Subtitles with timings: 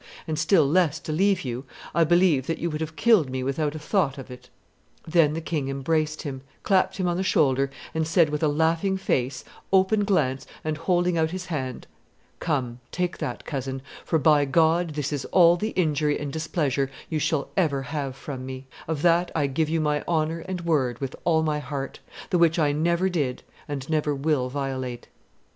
[0.27, 1.63] and still less to leave you,
[1.93, 4.49] I believe that you would have killed me without a thought of it.'
[5.07, 8.97] Then the king embraced him, clapped him on the shoulder, and said with a laughing
[8.97, 11.85] face, open glance, and holding out his hand,
[12.39, 17.19] 'Come, take that, cousin, for, by God, this is all the injury and displeasure you
[17.19, 21.15] shall ever have from me; of that I give you my honor and word with
[21.25, 21.99] all my heart,
[22.31, 25.09] the which I never did and never will violate.